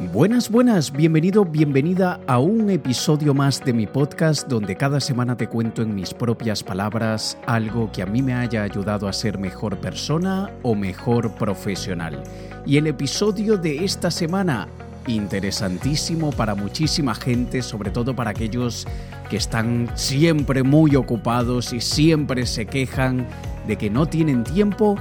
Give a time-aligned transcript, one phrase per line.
[0.00, 5.48] Buenas, buenas, bienvenido, bienvenida a un episodio más de mi podcast donde cada semana te
[5.48, 9.80] cuento en mis propias palabras algo que a mí me haya ayudado a ser mejor
[9.80, 12.22] persona o mejor profesional.
[12.64, 14.68] Y el episodio de esta semana,
[15.08, 18.86] interesantísimo para muchísima gente, sobre todo para aquellos
[19.28, 23.26] que están siempre muy ocupados y siempre se quejan
[23.66, 24.94] de que no tienen tiempo.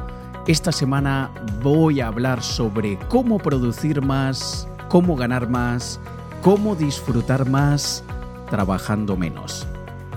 [0.48, 1.30] Esta semana
[1.62, 6.00] voy a hablar sobre cómo producir más cómo ganar más,
[6.42, 8.04] cómo disfrutar más
[8.50, 9.68] trabajando menos.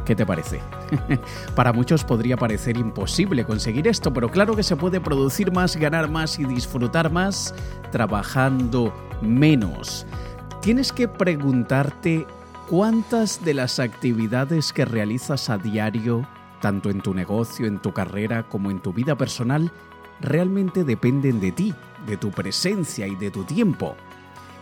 [0.04, 0.60] ¿Qué te parece?
[1.54, 6.10] Para muchos podría parecer imposible conseguir esto, pero claro que se puede producir más, ganar
[6.10, 7.54] más y disfrutar más
[7.92, 10.06] trabajando menos.
[10.62, 12.26] Tienes que preguntarte
[12.68, 16.26] cuántas de las actividades que realizas a diario,
[16.60, 19.72] tanto en tu negocio, en tu carrera como en tu vida personal,
[20.20, 21.74] realmente dependen de ti,
[22.06, 23.96] de tu presencia y de tu tiempo.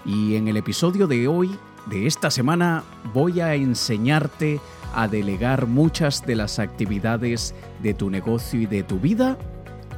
[0.04, 1.50] Y en el episodio de hoy,
[1.86, 4.60] de esta semana, voy a enseñarte
[4.94, 9.38] a delegar muchas de las actividades de tu negocio y de tu vida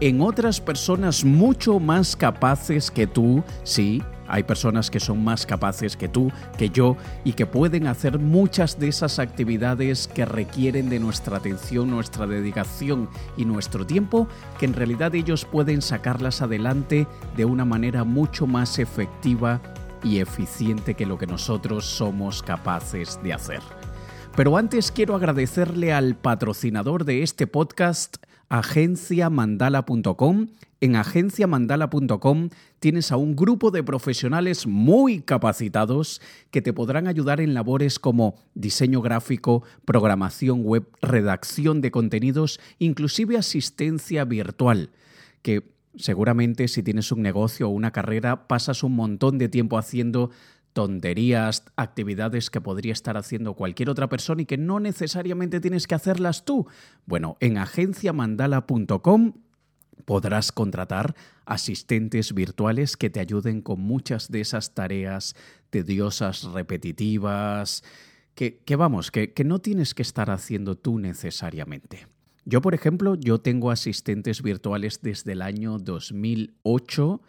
[0.01, 5.95] en otras personas mucho más capaces que tú, sí, hay personas que son más capaces
[5.95, 11.01] que tú, que yo, y que pueden hacer muchas de esas actividades que requieren de
[11.01, 14.27] nuestra atención, nuestra dedicación y nuestro tiempo,
[14.59, 19.61] que en realidad ellos pueden sacarlas adelante de una manera mucho más efectiva
[20.03, 23.61] y eficiente que lo que nosotros somos capaces de hacer.
[24.37, 28.17] Pero antes quiero agradecerle al patrocinador de este podcast,
[28.49, 30.49] agenciamandala.com.
[30.83, 32.49] En agenciamandala.com
[32.79, 38.37] tienes a un grupo de profesionales muy capacitados que te podrán ayudar en labores como
[38.55, 44.91] diseño gráfico, programación web, redacción de contenidos, inclusive asistencia virtual,
[45.43, 50.31] que Seguramente si tienes un negocio o una carrera pasas un montón de tiempo haciendo
[50.73, 55.97] tonterías, actividades que podría estar haciendo cualquier otra persona y que no necesariamente tienes que
[55.97, 56.67] hacerlas tú.
[57.07, 59.33] Bueno, en agenciamandala.com
[60.05, 61.15] podrás contratar
[61.45, 65.35] asistentes virtuales que te ayuden con muchas de esas tareas
[65.71, 67.83] tediosas, repetitivas,
[68.35, 72.07] que, vamos, que no tienes que estar haciendo tú necesariamente.
[72.45, 77.21] Yo, por ejemplo, yo tengo asistentes virtuales desde el año 2008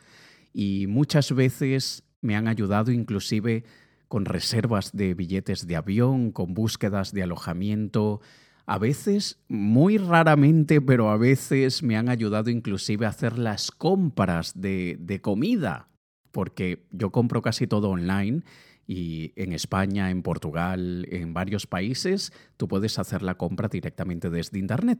[0.54, 3.64] y muchas veces me han ayudado inclusive
[4.08, 8.22] con reservas de billetes de avión, con búsquedas de alojamiento.
[8.66, 14.60] A veces, muy raramente, pero a veces me han ayudado inclusive a hacer las compras
[14.60, 15.88] de, de comida,
[16.32, 18.44] porque yo compro casi todo online
[18.88, 24.60] y en España, en Portugal, en varios países, tú puedes hacer la compra directamente desde
[24.60, 25.00] Internet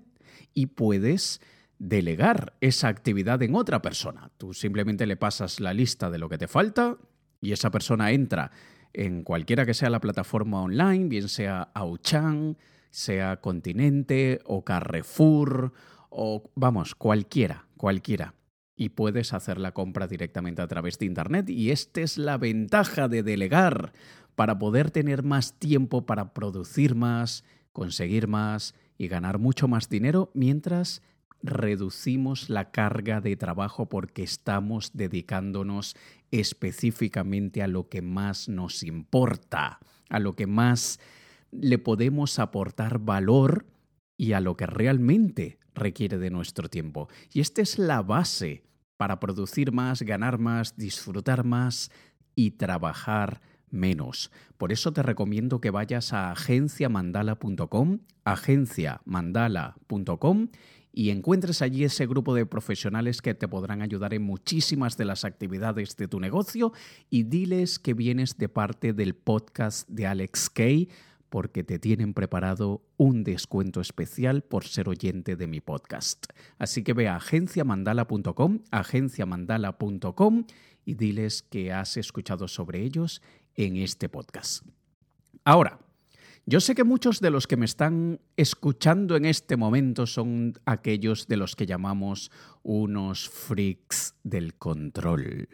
[0.54, 1.42] y puedes
[1.78, 4.32] delegar esa actividad en otra persona.
[4.38, 6.98] Tú simplemente le pasas la lista de lo que te falta
[7.42, 8.52] y esa persona entra
[8.94, 12.58] en cualquiera que sea la plataforma online, bien sea Auchan,
[12.92, 15.74] sea Continente o Carrefour
[16.10, 18.36] o vamos, cualquiera, cualquiera
[18.76, 21.50] y puedes hacer la compra directamente a través de Internet.
[21.50, 23.94] Y esta es la ventaja de delegar
[24.36, 27.44] para poder tener más tiempo para producir más,
[27.74, 31.02] conseguir más y ganar mucho más dinero mientras
[31.44, 35.96] reducimos la carga de trabajo porque estamos dedicándonos
[36.30, 41.00] específicamente a lo que más nos importa, a lo que más
[41.52, 43.66] le podemos aportar valor
[44.22, 47.10] y a lo que realmente requiere de nuestro tiempo.
[47.34, 48.62] Y esta es la base
[48.96, 51.90] para producir más, ganar más, disfrutar más
[52.36, 54.30] y trabajar menos.
[54.60, 60.50] Por eso te recomiendo que vayas a agenciamandala.com, agenciamandala.com
[60.94, 65.26] y encuentres allí ese grupo de profesionales que te podrán ayudar en muchísimas de las
[65.26, 66.74] actividades de tu negocio
[67.10, 70.90] y diles que vienes de parte del podcast de Alex Kay
[71.32, 76.26] porque te tienen preparado un descuento especial por ser oyente de mi podcast.
[76.60, 80.44] Así que ve a agenciamandala.com, agenciamandala.com
[80.84, 83.22] y diles que has escuchado sobre ellos
[83.56, 84.66] en este podcast.
[85.46, 85.80] Ahora,
[86.46, 91.30] yo sé que muchos de los que me están escuchando en este momento son aquellos
[91.30, 92.30] de los que llamamos
[92.62, 95.48] unos freaks del control.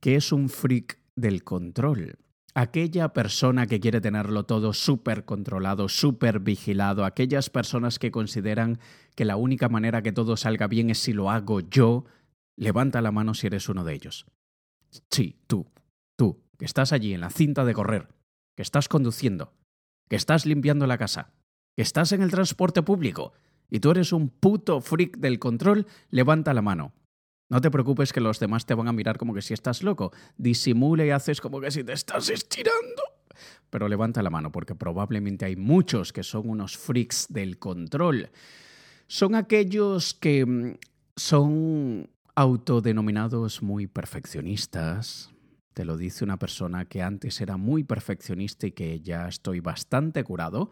[0.00, 2.16] ¿Qué es un freak del control?
[2.60, 8.80] Aquella persona que quiere tenerlo todo súper controlado, súper vigilado, aquellas personas que consideran
[9.14, 12.04] que la única manera que todo salga bien es si lo hago yo,
[12.56, 14.26] levanta la mano si eres uno de ellos.
[15.08, 15.70] Sí, tú,
[16.16, 18.08] tú, que estás allí en la cinta de correr,
[18.56, 19.52] que estás conduciendo,
[20.08, 21.30] que estás limpiando la casa,
[21.76, 23.34] que estás en el transporte público
[23.70, 26.92] y tú eres un puto freak del control, levanta la mano.
[27.48, 30.12] No te preocupes que los demás te van a mirar como que si estás loco.
[30.36, 33.02] Disimule y haces como que si te estás estirando.
[33.70, 38.30] Pero levanta la mano porque probablemente hay muchos que son unos freaks del control.
[39.06, 40.74] Son aquellos que mm,
[41.16, 45.30] son autodenominados muy perfeccionistas.
[45.72, 50.22] Te lo dice una persona que antes era muy perfeccionista y que ya estoy bastante
[50.24, 50.70] curado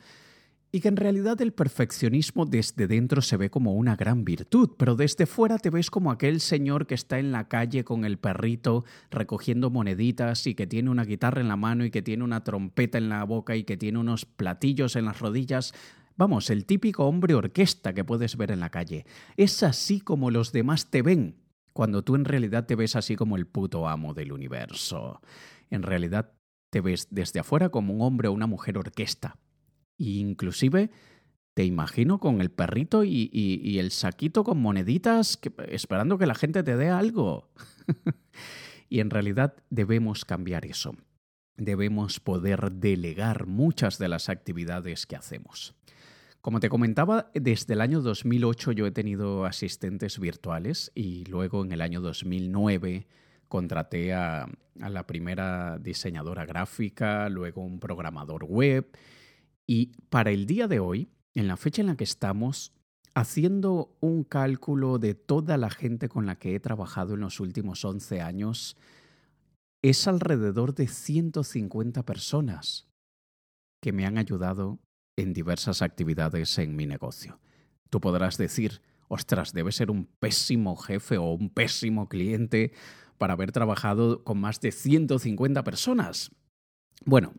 [0.77, 4.95] y que en realidad el perfeccionismo desde dentro se ve como una gran virtud, pero
[4.95, 8.85] desde fuera te ves como aquel señor que está en la calle con el perrito
[9.11, 12.99] recogiendo moneditas y que tiene una guitarra en la mano y que tiene una trompeta
[12.99, 15.73] en la boca y que tiene unos platillos en las rodillas.
[16.15, 19.07] Vamos, el típico hombre orquesta que puedes ver en la calle.
[19.39, 21.37] Es así como los demás te ven,
[21.73, 25.23] cuando tú en realidad te ves así como el puto amo del universo.
[25.71, 26.35] En realidad
[26.69, 29.39] te ves desde afuera como un hombre o una mujer orquesta,
[29.99, 30.91] inclusive
[31.57, 36.77] te imagino con el perrito y, el saquito con moneditas esperando que la gente te
[36.77, 37.49] dé algo.
[38.91, 40.95] y en realidad debemos cambiar eso.
[41.57, 45.75] Debemos poder delegar muchas de las actividades que hacemos.
[46.43, 51.73] Como te comentaba, desde el año 2008 yo he tenido asistentes virtuales y luego en
[51.73, 53.07] el año 2009
[53.49, 58.87] contraté a la primera diseñadora gráfica, luego un programador web
[59.67, 62.73] y para el día de hoy, en la fecha en la que estamos,
[63.15, 67.85] haciendo un cálculo de toda la gente con la que he trabajado en los últimos
[67.85, 68.77] 11 años,
[69.83, 72.89] es alrededor de 150 personas
[73.83, 74.81] que me han ayudado
[75.17, 77.41] en diversas actividades en mi negocio.
[77.91, 82.73] Tú podrás decir, ostras, debe ser un pésimo jefe o un pésimo cliente
[83.17, 86.31] para haber trabajado con más de 150 personas.
[87.05, 87.33] Bueno,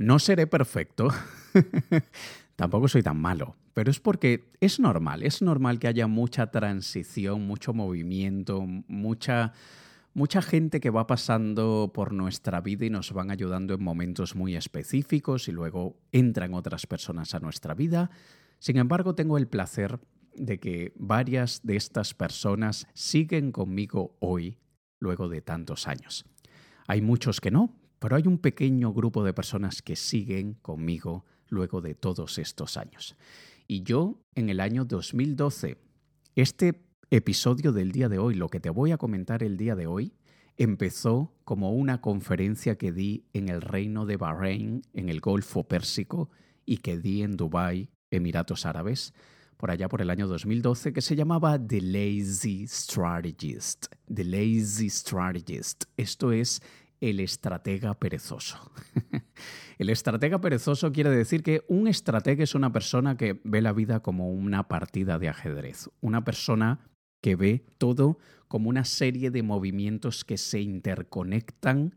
[0.00, 1.08] no seré perfecto,
[2.56, 7.46] tampoco soy tan malo, pero es porque es normal, es normal que haya mucha transición,
[7.46, 9.52] mucho movimiento, mucha,
[10.14, 14.56] mucha gente que va pasando por nuestra vida y nos van ayudando en momentos muy
[14.56, 18.10] específicos y luego entran otras personas a nuestra vida.
[18.58, 20.00] Sin embargo, tengo el placer
[20.34, 24.56] de que varias de estas personas siguen conmigo hoy,
[24.98, 26.24] luego de tantos años.
[26.86, 31.80] Hay muchos que no, pero hay un pequeño grupo de personas que siguen conmigo luego
[31.80, 33.16] de todos estos años.
[33.68, 35.76] Y yo, en el año 2012,
[36.34, 39.86] este episodio del día de hoy, lo que te voy a comentar el día de
[39.86, 40.14] hoy,
[40.56, 46.30] empezó como una conferencia que di en el reino de Bahrein, en el Golfo Pérsico,
[46.64, 49.12] y que di en Dubái, Emiratos Árabes,
[49.56, 53.86] por allá por el año 2012, que se llamaba The Lazy Strategist.
[54.12, 55.84] The Lazy Strategist.
[55.96, 56.62] Esto es
[57.00, 58.58] el estratega perezoso.
[59.78, 64.00] el estratega perezoso quiere decir que un estratega es una persona que ve la vida
[64.00, 66.80] como una partida de ajedrez, una persona
[67.22, 68.18] que ve todo
[68.48, 71.96] como una serie de movimientos que se interconectan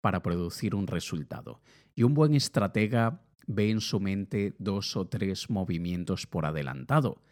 [0.00, 1.60] para producir un resultado.
[1.94, 7.22] Y un buen estratega ve en su mente dos o tres movimientos por adelantado.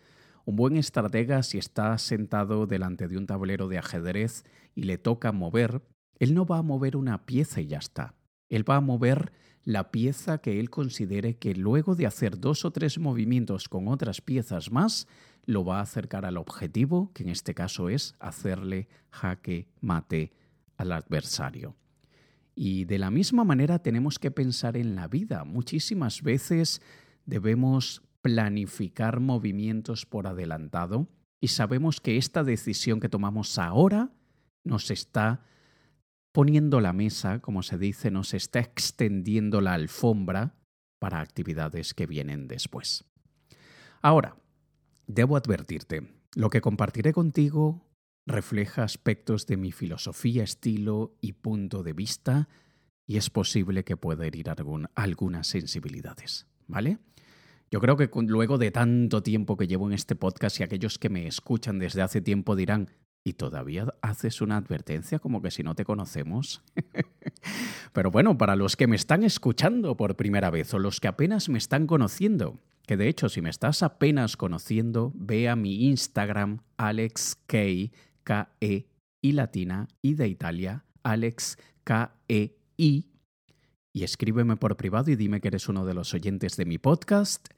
[0.45, 4.45] Un buen estratega, si está sentado delante de un tablero de ajedrez
[4.75, 5.83] y le toca mover,
[6.21, 8.15] él no va a mover una pieza y ya está.
[8.49, 9.33] Él va a mover
[9.65, 14.21] la pieza que él considere que luego de hacer dos o tres movimientos con otras
[14.21, 15.09] piezas más,
[15.47, 20.33] lo va a acercar al objetivo, que en este caso es hacerle jaque mate
[20.77, 21.77] al adversario.
[22.55, 25.45] Y de la misma manera tenemos que pensar en la vida.
[25.45, 26.83] Muchísimas veces
[27.25, 31.09] debemos planificar movimientos por adelantado
[31.41, 34.11] y sabemos que esta decisión que tomamos ahora
[34.63, 35.47] nos está
[36.33, 40.55] poniendo la mesa, como se dice, nos está extendiendo la alfombra
[40.99, 43.05] para actividades que vienen después.
[44.03, 44.37] Ahora,
[45.07, 47.87] debo advertirte, lo que compartiré contigo
[48.27, 52.49] refleja aspectos de mi filosofía, estilo y punto de vista,
[53.07, 54.53] y es posible que pueda herir
[54.95, 56.99] algunas sensibilidades, ¿vale?
[57.73, 61.09] Yo creo que luego de tanto tiempo que llevo en este podcast y aquellos que
[61.09, 62.91] me escuchan desde hace tiempo dirán,
[63.25, 66.63] y todavía haces una advertencia como que si no te conocemos.
[67.93, 71.49] Pero bueno, para los que me están escuchando por primera vez o los que apenas
[71.49, 76.61] me están conociendo, que de hecho si me estás apenas conociendo, ve a mi Instagram
[76.77, 77.93] AlexK,
[78.25, 78.87] K-E
[79.23, 83.07] y latina, y de Italia, Alex K-E-I,
[83.93, 87.49] y escríbeme por privado y dime que eres uno de los oyentes de mi podcast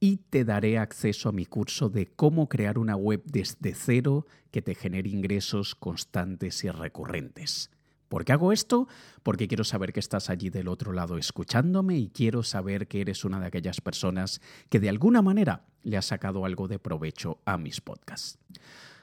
[0.00, 4.62] y te daré acceso a mi curso de cómo crear una web desde cero que
[4.62, 7.70] te genere ingresos constantes y recurrentes.
[8.08, 8.88] ¿Por qué hago esto?
[9.22, 13.24] Porque quiero saber que estás allí del otro lado escuchándome y quiero saber que eres
[13.24, 17.56] una de aquellas personas que de alguna manera le ha sacado algo de provecho a
[17.56, 18.38] mis podcasts.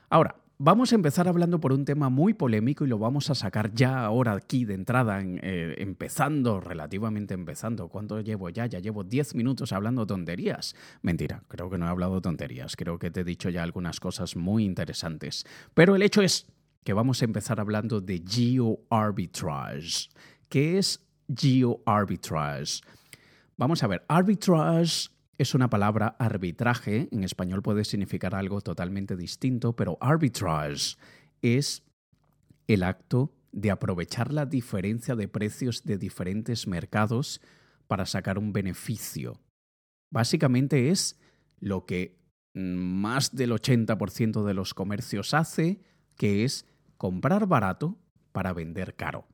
[0.09, 3.73] Ahora, vamos a empezar hablando por un tema muy polémico y lo vamos a sacar
[3.73, 7.87] ya ahora aquí de entrada, eh, empezando, relativamente empezando.
[7.89, 8.65] ¿Cuánto llevo ya?
[8.65, 10.75] Ya llevo 10 minutos hablando tonterías.
[11.01, 12.75] Mentira, creo que no he hablado tonterías.
[12.75, 15.45] Creo que te he dicho ya algunas cosas muy interesantes.
[15.73, 16.47] Pero el hecho es
[16.83, 20.09] que vamos a empezar hablando de geoarbitrage.
[20.49, 22.81] ¿Qué es geoarbitrage?
[23.57, 29.75] Vamos a ver, arbitrage es una palabra arbitraje, en español puede significar algo totalmente distinto,
[29.75, 30.97] pero arbitrage
[31.41, 31.83] es
[32.67, 37.41] el acto de aprovechar la diferencia de precios de diferentes mercados
[37.87, 39.39] para sacar un beneficio.
[40.09, 41.19] Básicamente es
[41.59, 42.17] lo que
[42.53, 45.79] más del 80% de los comercios hace,
[46.15, 46.65] que es
[46.97, 47.97] comprar barato
[48.31, 49.27] para vender caro.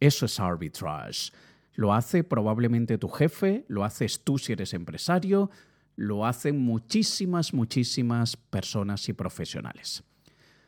[0.00, 1.32] Eso es arbitrage.
[1.78, 5.48] Lo hace probablemente tu jefe, lo haces tú si eres empresario,
[5.94, 10.02] lo hacen muchísimas, muchísimas personas y profesionales.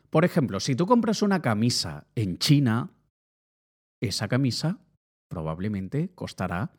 [0.08, 2.92] Por ejemplo, si tú compras una camisa en China,
[4.00, 4.78] esa camisa
[5.26, 6.70] probablemente costará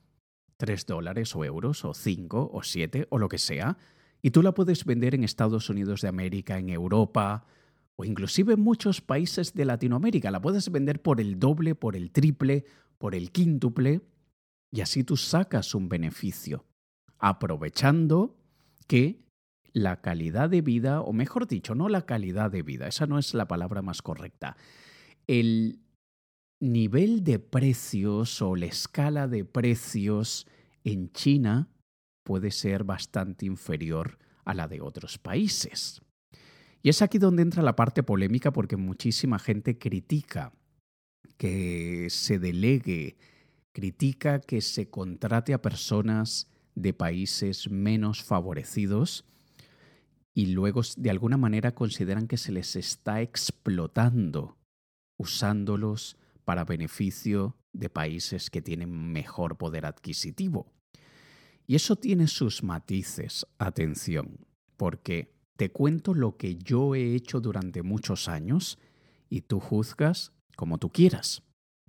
[0.55, 3.77] 3 dólares o euros o 5 o 7 o lo que sea,
[4.21, 7.43] y tú la puedes vender en Estados Unidos de América, en Europa
[7.97, 10.31] o inclusive en muchos países de Latinoamérica.
[10.31, 12.63] La puedes vender por el doble, por el triple,
[12.97, 13.99] por el quíntuple
[14.71, 16.65] y así tú sacas un beneficio,
[17.19, 18.37] aprovechando
[18.87, 19.21] que
[19.73, 23.33] la calidad de vida, o mejor dicho, no la calidad de vida, esa no es
[23.33, 24.57] la palabra más correcta,
[25.27, 25.79] el
[26.61, 30.47] nivel de precios o la escala de precios
[30.83, 31.69] en China
[32.23, 36.01] puede ser bastante inferior a la de otros países.
[36.83, 40.53] Y es aquí donde entra la parte polémica porque muchísima gente critica
[41.37, 43.17] que se delegue
[43.71, 49.25] critica que se contrate a personas de países menos favorecidos
[50.33, 54.57] y luego de alguna manera consideran que se les está explotando
[55.17, 60.71] usándolos para beneficio de países que tienen mejor poder adquisitivo.
[61.67, 64.45] Y eso tiene sus matices, atención,
[64.77, 68.79] porque te cuento lo que yo he hecho durante muchos años
[69.29, 71.43] y tú juzgas como tú quieras.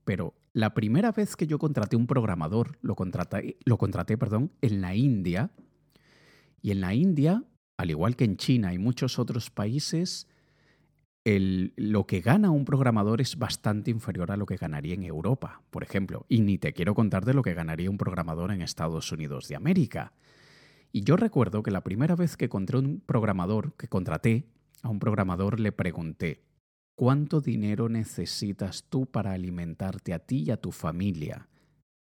[0.04, 4.80] Pero la primera vez que yo contraté un programador, lo contraté, lo contraté perdón, en
[4.80, 5.50] la India.
[6.60, 7.44] Y en la India,
[7.76, 10.28] al igual que en China y muchos otros países,
[11.24, 15.62] el, lo que gana un programador es bastante inferior a lo que ganaría en Europa,
[15.70, 16.26] por ejemplo.
[16.28, 19.56] Y ni te quiero contar de lo que ganaría un programador en Estados Unidos de
[19.56, 20.12] América.
[20.92, 24.46] Y yo recuerdo que la primera vez que encontré un programador, que contraté
[24.82, 26.44] a un programador, le pregunté,
[26.94, 31.48] ¿Cuánto dinero necesitas tú para alimentarte a ti y a tu familia?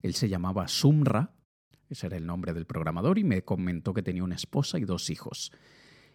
[0.02, 1.32] Él se llamaba Sumra,
[1.88, 5.10] ese era el nombre del programador, y me comentó que tenía una esposa y dos
[5.10, 5.52] hijos.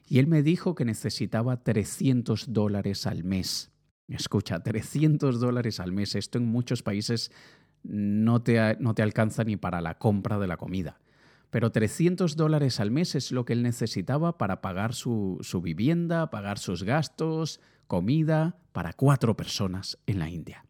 [0.07, 3.71] Y él me dijo que necesitaba 300 dólares al mes.
[4.07, 6.15] Escucha, 300 dólares al mes.
[6.15, 7.31] Esto en muchos países
[7.83, 10.99] no te, no te alcanza ni para la compra de la comida.
[11.49, 16.29] Pero 300 dólares al mes es lo que él necesitaba para pagar su, su vivienda,
[16.29, 20.63] pagar sus gastos, comida para cuatro personas en la India.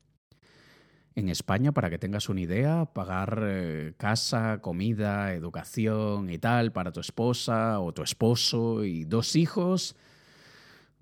[1.15, 6.93] En España, para que tengas una idea, pagar eh, casa, comida, educación y tal para
[6.93, 9.97] tu esposa o tu esposo y dos hijos,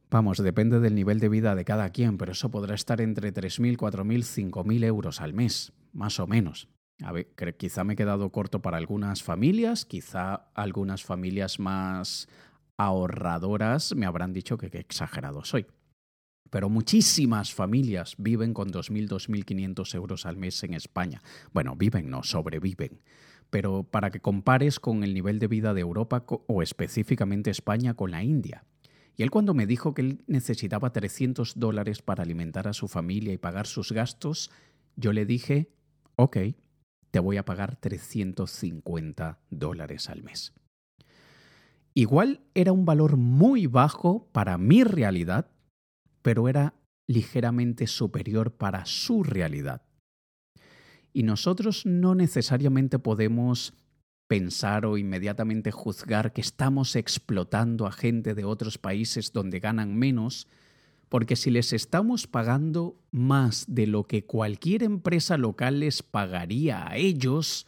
[0.09, 3.77] vamos, depende del nivel de vida de cada quien, pero eso podrá estar entre 3.000,
[3.77, 6.67] 4.000, 5.000 euros al mes, más o menos.
[7.03, 7.27] A ver,
[7.57, 12.27] quizá me he quedado corto para algunas familias, quizá algunas familias más
[12.77, 15.65] ahorradoras me habrán dicho que qué exagerado soy.
[16.49, 21.21] Pero muchísimas familias viven con 2.000, 2.500 euros al mes en España.
[21.51, 23.01] Bueno, viven, no, sobreviven.
[23.49, 28.11] Pero para que compares con el nivel de vida de Europa o específicamente España con
[28.11, 28.63] la India.
[29.17, 33.33] Y él cuando me dijo que él necesitaba 300 dólares para alimentar a su familia
[33.33, 34.51] y pagar sus gastos,
[34.95, 35.69] yo le dije,
[36.15, 36.37] ok,
[37.17, 40.53] te voy a pagar 350 dólares al mes.
[41.95, 45.49] Igual era un valor muy bajo para mi realidad,
[46.21, 46.75] pero era
[47.07, 49.81] ligeramente superior para su realidad.
[51.11, 53.73] Y nosotros no necesariamente podemos
[54.27, 60.47] pensar o inmediatamente juzgar que estamos explotando a gente de otros países donde ganan menos,
[61.09, 66.97] porque si les estamos pagando más de lo que cualquier empresa local les pagaría a
[66.97, 67.65] ellos,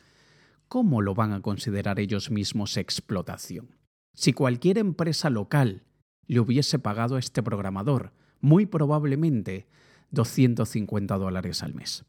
[0.67, 3.75] ¿cómo lo van a considerar ellos mismos explotación?
[4.13, 5.83] Si cualquier empresa local
[6.27, 9.67] le hubiese pagado a este programador muy probablemente
[10.11, 12.05] 250 dólares al mes.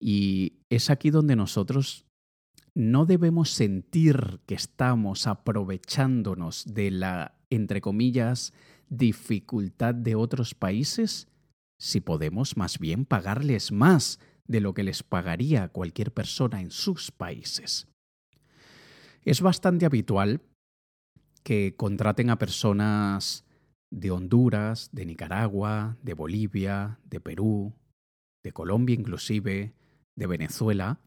[0.00, 2.04] Y es aquí donde nosotros
[2.74, 8.52] no debemos sentir que estamos aprovechándonos de la, entre comillas,
[8.88, 11.28] dificultad de otros países
[11.78, 17.12] si podemos más bien pagarles más de lo que les pagaría cualquier persona en sus
[17.12, 17.86] países.
[19.24, 20.40] Es bastante habitual
[21.42, 23.44] que contraten a personas
[23.90, 27.74] de Honduras, de Nicaragua, de Bolivia, de Perú,
[28.42, 29.74] de Colombia inclusive,
[30.16, 31.00] de Venezuela,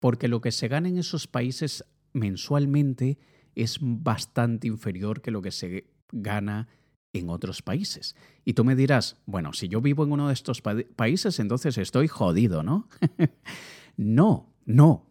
[0.00, 3.18] porque lo que se gana en esos países mensualmente
[3.54, 6.68] es bastante inferior que lo que se gana
[7.12, 8.16] en otros países.
[8.44, 12.08] Y tú me dirás, bueno, si yo vivo en uno de estos países, entonces estoy
[12.08, 12.88] jodido, ¿no?
[13.96, 15.06] no, no,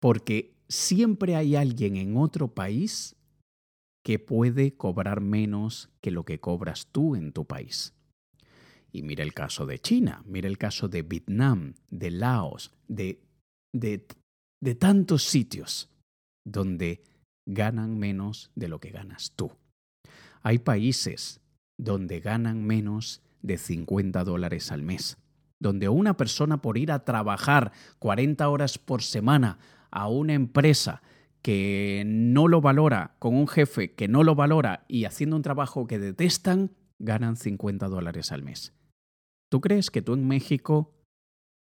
[0.00, 3.16] porque siempre hay alguien en otro país
[4.04, 7.94] que puede cobrar menos que lo que cobras tú en tu país.
[8.92, 13.20] Y mira el caso de China, mira el caso de Vietnam, de Laos, de,
[13.74, 14.06] de,
[14.62, 15.90] de tantos sitios
[16.46, 17.02] donde
[17.46, 19.50] ganan menos de lo que ganas tú.
[20.44, 21.40] Hay países
[21.78, 25.16] donde ganan menos de 50 dólares al mes,
[25.58, 29.58] donde una persona por ir a trabajar 40 horas por semana
[29.90, 31.02] a una empresa
[31.42, 35.86] que no lo valora, con un jefe que no lo valora y haciendo un trabajo
[35.86, 38.74] que detestan, ganan 50 dólares al mes.
[39.50, 40.94] ¿Tú crees que tú en México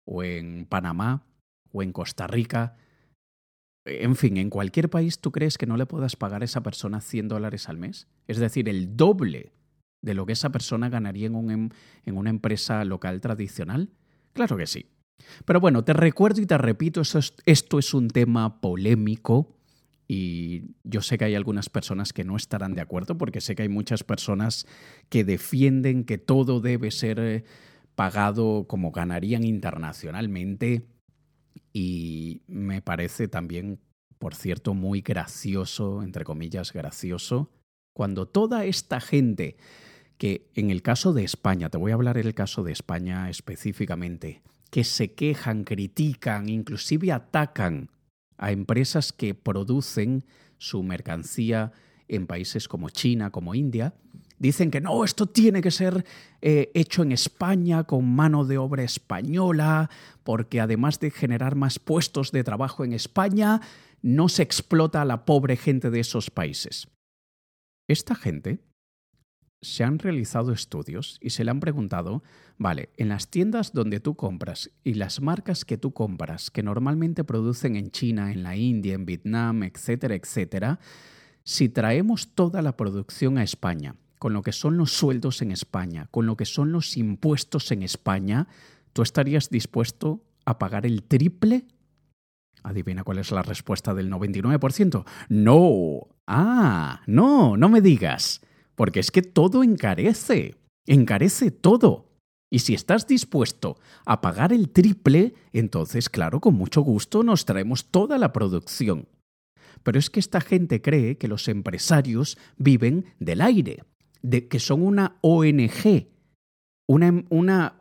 [0.06, 1.26] o en Panamá
[1.72, 2.78] o en Costa Rica,
[3.86, 7.02] en fin, en cualquier país, tú crees que no le puedas pagar a esa persona
[7.02, 8.08] 100 dólares al mes?
[8.28, 9.54] Es decir, el doble
[10.02, 11.70] de lo que esa persona ganaría en, em,
[12.06, 13.92] en una empresa local tradicional.
[14.34, 14.92] Claro que sí.
[15.46, 19.56] Pero bueno, te recuerdo y te repito, esto es un tema polémico
[20.08, 23.64] y yo sé que hay algunas personas que no estarán de acuerdo porque sé que
[23.64, 24.68] hay muchas personas
[25.10, 27.44] que defienden que todo debe ser eh,
[27.96, 30.86] pagado como ganarían internacionalmente
[31.78, 33.82] y me parece también,
[34.18, 37.52] por cierto, muy gracioso, entre comillas, gracioso,
[37.94, 39.58] cuando toda esta gente
[40.18, 43.30] que en el caso de España, te voy a hablar en el caso de España
[43.30, 44.42] específicamente,
[44.72, 47.90] que se quejan, critican, inclusive atacan
[48.38, 50.24] a empresas que producen
[50.58, 51.74] su mercancía
[52.08, 53.96] en países como China, como India,
[54.46, 56.06] dicen que no, esto tiene que ser
[56.42, 59.90] eh, hecho en España con mano de obra española,
[60.24, 63.62] porque además de generar más puestos de trabajo en España,
[64.02, 66.88] no se explota a la pobre gente de esos países.
[67.88, 68.60] Esta gente
[69.62, 72.22] se han realizado estudios y se le han preguntado,
[72.58, 77.24] vale, en las tiendas donde tú compras y las marcas que tú compras, que normalmente
[77.24, 80.80] producen en China, en la India, en Vietnam, etcétera, etcétera,
[81.44, 86.08] si traemos toda la producción a España, con lo que son los sueldos en España,
[86.12, 88.48] con lo que son los impuestos en España,
[88.94, 91.66] ¿tú estarías dispuesto a pagar el triple?
[92.64, 95.06] Adivina cuál es la respuesta del 99%.
[95.30, 96.08] No.
[96.28, 98.42] Ah, no, no me digas
[98.76, 102.12] porque es que todo encarece, encarece todo.
[102.52, 107.90] Y si estás dispuesto a pagar el triple, entonces, claro, con mucho gusto nos traemos
[107.90, 109.08] toda la producción.
[109.84, 113.84] Pero es que esta gente cree que los empresarios viven del aire,
[114.26, 116.08] de que son una ONG,
[116.88, 117.76] una, una,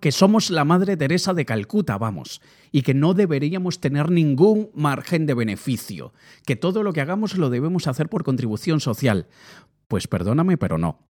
[0.00, 2.40] que somos la Madre Teresa de Calcuta, vamos,
[2.72, 6.12] y que no deberíamos tener ningún margen de beneficio,
[6.44, 9.28] que todo lo que hagamos lo debemos hacer por contribución social.
[9.86, 11.06] Pues perdóname, pero no.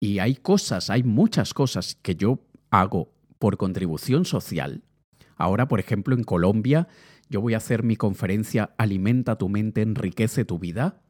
[0.00, 2.40] Y hay cosas, hay muchas cosas que yo
[2.70, 4.82] hago por contribución social.
[5.36, 6.88] Ahora, por ejemplo, en Colombia,
[7.30, 11.03] yo voy a hacer mi conferencia Alimenta tu mente, enriquece tu vida,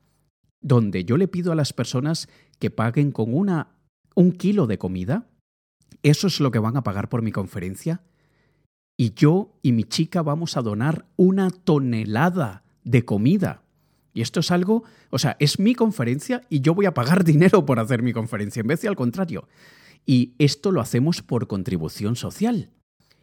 [0.65, 3.77] donde yo le pido a las personas que paguen con una,
[4.17, 5.29] un kilo de comida.
[6.03, 8.03] Eso es lo que van a pagar por mi conferencia.
[8.97, 13.65] Y yo y mi chica vamos a donar una tonelada de comida
[14.15, 17.67] y esto es algo, o sea, es mi conferencia y yo voy a pagar dinero
[17.67, 19.49] por hacer mi conferencia, en vez de al contrario.
[20.07, 22.71] Y esto lo hacemos por contribución social.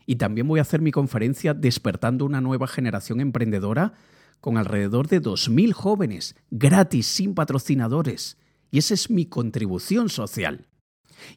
[0.06, 3.94] Y también voy a hacer mi conferencia despertando una nueva generación emprendedora
[4.42, 8.38] con alrededor de 2.000 jóvenes, gratis, sin patrocinadores.
[8.72, 10.68] Y esa es mi contribución social.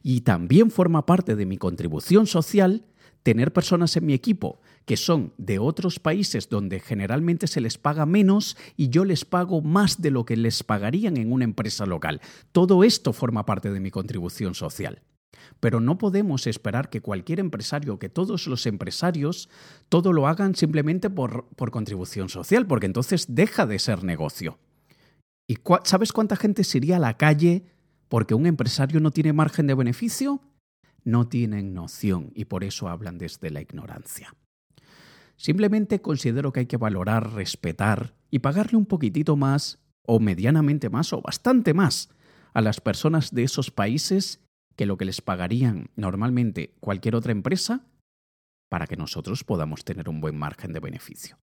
[0.03, 2.85] Y también forma parte de mi contribución social
[3.23, 8.05] tener personas en mi equipo que son de otros países donde generalmente se les paga
[8.05, 12.21] menos y yo les pago más de lo que les pagarían en una empresa local.
[12.51, 15.01] Todo esto forma parte de mi contribución social.
[15.59, 19.49] Pero no podemos esperar que cualquier empresario, que todos los empresarios,
[19.89, 24.59] todo lo hagan simplemente por, por contribución social, porque entonces deja de ser negocio.
[25.47, 27.65] ¿Y sabes cuánta gente se iría a la calle
[28.09, 30.41] porque un empresario no tiene margen de beneficio?
[31.05, 34.35] no tienen noción y por eso hablan desde la ignorancia.
[35.37, 41.13] Simplemente considero que hay que valorar, respetar y pagarle un poquitito más, o medianamente más,
[41.13, 42.09] o bastante más,
[42.53, 44.41] a las personas de esos países
[44.75, 47.85] que lo que les pagarían normalmente cualquier otra empresa
[48.69, 51.37] para que nosotros podamos tener un buen margen de beneficio.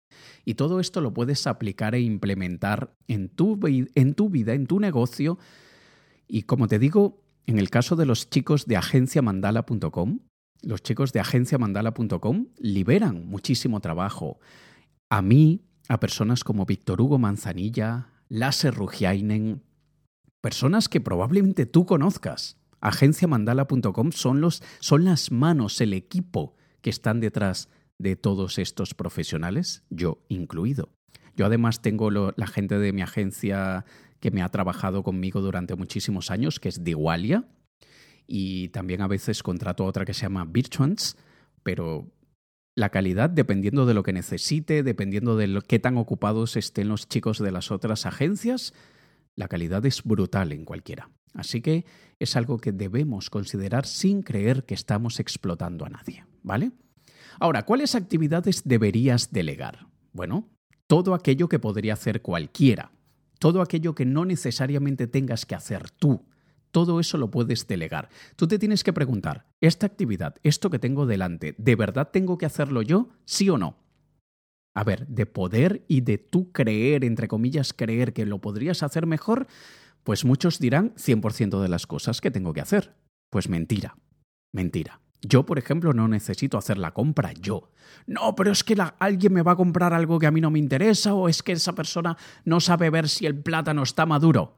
[0.46, 5.38] Y todo esto lo puedes aplicar e implementar en tu, vida, en tu negocio.
[6.28, 10.20] Y como te digo, en el caso de los chicos de agenciamandala.com,
[10.62, 14.39] los chicos de agenciamandala.com liberan muchísimo trabajo.
[15.10, 19.63] A mí, a personas como Víctor Hugo Manzanilla, Lasse Rugiainen,
[20.42, 22.59] personas que probablemente tú conozcas.
[22.82, 29.84] Agenciamandala.com son, los, son las manos, el equipo que están detrás de todos estos profesionales,
[29.89, 30.89] yo incluido.
[31.36, 33.86] Yo además tengo la gente de mi agencia
[34.20, 37.46] que me ha trabajado conmigo durante muchísimos años, que es Digualia,
[38.28, 41.15] y también a veces contrato a otra que se llama Virtuance,
[41.63, 42.12] pero
[42.76, 47.08] la calidad, dependiendo de lo que necesite, dependiendo de lo, qué tan ocupados estén los
[47.08, 48.74] chicos de las otras agencias,
[49.36, 51.10] la calidad es brutal en cualquiera.
[51.34, 51.86] Así que
[52.20, 56.72] es algo que debemos considerar sin creer que estamos explotando a nadie, ¿vale?
[57.39, 59.88] Ahora, ¿cuáles actividades deberías delegar?
[60.12, 60.50] Bueno,
[60.88, 62.92] todo aquello que podría hacer cualquiera,
[63.39, 66.26] todo aquello que no necesariamente tengas que hacer tú.
[66.72, 68.10] Todo eso lo puedes delegar.
[68.36, 72.46] Tú te tienes que preguntar, ¿esta actividad, esto que tengo delante, ¿de verdad tengo que
[72.46, 73.10] hacerlo yo?
[73.26, 73.78] ¿Sí o no?
[74.76, 79.08] A ver, de poder y de tú creer, entre comillas, creer que lo podrías hacer
[79.08, 79.48] mejor,
[80.04, 82.96] pues muchos dirán 100% de las cosas que tengo que hacer.
[83.30, 83.98] Pues mentira,
[84.54, 85.02] mentira.
[85.22, 87.72] Yo, por ejemplo, no necesito hacer la compra yo.
[88.08, 90.60] No, pero es que alguien me va a comprar algo que a mí no me
[90.60, 94.58] interesa o es que esa persona no sabe ver si el plátano está maduro.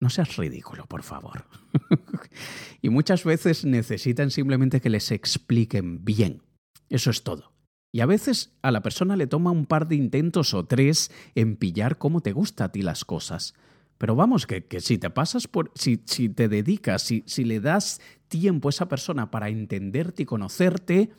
[0.00, 1.44] No seas ridículo, por favor.
[2.82, 6.42] y muchas veces necesitan simplemente que les expliquen bien.
[6.88, 7.52] Eso es todo.
[7.92, 11.56] Y a veces a la persona le toma un par de intentos o tres en
[11.56, 13.54] pillar cómo te gusta a ti las cosas.
[14.00, 15.72] Pero vamos, que, si te pasas por.
[15.74, 20.26] Si, si te dedicas, si, si le das tiempo a esa persona para entenderte y
[20.26, 21.10] conocerte,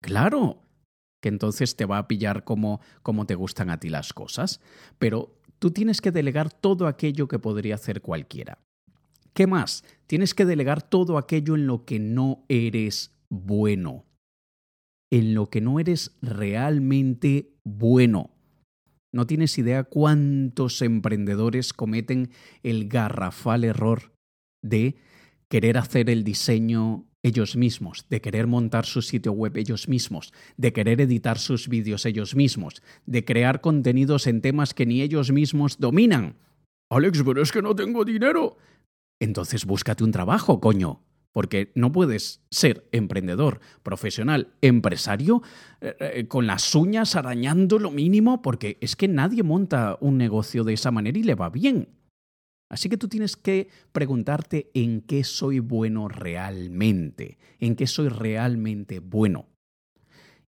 [0.00, 0.62] claro,
[1.20, 4.62] que entonces te va a pillar como, como te gustan a ti las cosas.
[4.98, 8.56] Pero tú tienes que delegar todo aquello que podría hacer cualquiera.
[9.34, 9.84] ¿Qué más?
[10.06, 14.06] Tienes que delegar todo aquello en lo que no eres bueno.
[15.10, 18.30] En lo que no eres realmente bueno.
[19.12, 22.30] No tienes idea cuántos emprendedores cometen
[22.62, 24.12] el garrafal error
[24.62, 24.96] de
[25.48, 30.72] querer hacer el diseño ellos mismos, de querer montar su sitio web ellos mismos, de
[30.72, 35.78] querer editar sus vídeos ellos mismos, de crear contenidos en temas que ni ellos mismos
[35.78, 36.36] dominan.
[36.90, 38.56] Alex, pero es que no tengo dinero.
[39.20, 45.42] Entonces búscate un trabajo, coño porque no puedes ser emprendedor, profesional, empresario
[45.80, 50.64] eh, eh, con las uñas arañando lo mínimo, porque es que nadie monta un negocio
[50.64, 51.88] de esa manera y le va bien.
[52.68, 59.00] Así que tú tienes que preguntarte en qué soy bueno realmente, en qué soy realmente
[59.00, 59.48] bueno.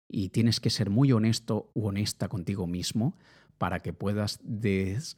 [0.07, 3.17] Y tienes que ser muy honesto u honesta contigo mismo
[3.57, 4.39] para que puedas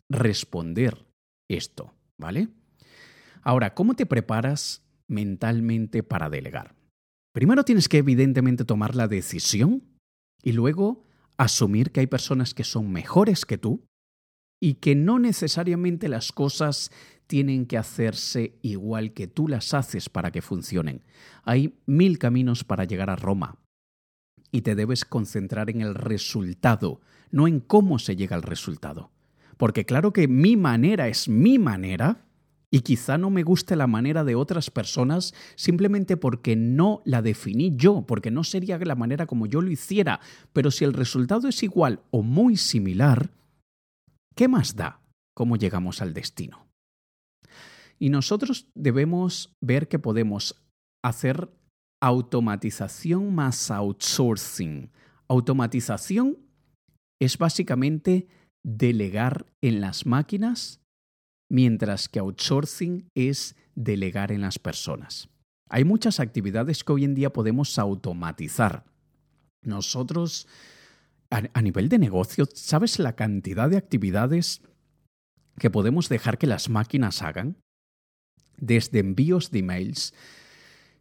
[0.10, 1.06] responder
[1.49, 2.49] esto, ¿vale?
[3.41, 6.75] Ahora, ¿cómo te preparas mentalmente para delegar.
[7.33, 9.83] Primero tienes que evidentemente tomar la decisión
[10.41, 11.03] y luego
[11.37, 13.85] asumir que hay personas que son mejores que tú
[14.61, 16.91] y que no necesariamente las cosas
[17.27, 21.03] tienen que hacerse igual que tú las haces para que funcionen.
[21.43, 23.57] Hay mil caminos para llegar a Roma
[24.51, 29.11] y te debes concentrar en el resultado, no en cómo se llega al resultado.
[29.57, 32.22] Porque claro que mi manera es mi manera,
[32.73, 37.75] y quizá no me guste la manera de otras personas simplemente porque no la definí
[37.75, 40.19] yo, porque no sería la manera como yo lo hiciera,
[40.53, 43.29] pero si el resultado es igual o muy similar,
[44.36, 44.99] ¿qué más da
[45.36, 46.65] cómo llegamos al destino?
[47.99, 50.59] Y nosotros debemos ver que podemos
[51.05, 51.51] hacer
[52.01, 54.89] automatización más outsourcing.
[55.27, 56.39] Automatización
[57.21, 58.27] es básicamente
[58.65, 60.82] delegar en las máquinas
[61.53, 65.29] mientras que outsourcing es delegar en las personas.
[65.69, 68.85] Hay muchas actividades que hoy en día podemos automatizar.
[69.61, 70.47] Nosotros,
[71.29, 74.63] a, nivel de negocio, ¿sabes la cantidad de actividades
[75.59, 77.57] que podemos dejar que las máquinas hagan?
[78.57, 80.15] Desde envíos de emails,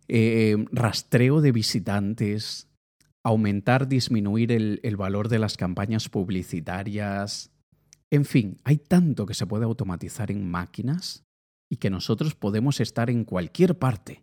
[0.08, 2.68] eh, rastreo de visitantes,
[3.24, 7.51] aumentar, disminuir el valor de las campañas publicitarias,
[8.12, 11.24] en fin, hay tanto que se puede automatizar en máquinas
[11.70, 14.22] y que nosotros podemos estar en cualquier parte.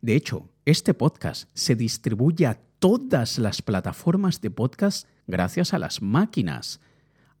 [0.00, 6.02] De hecho, este podcast se distribuye a todas las plataformas de podcast gracias a las
[6.02, 6.80] máquinas.